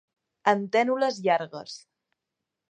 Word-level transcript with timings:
Antènules 0.53 1.21
llargues. 1.27 1.79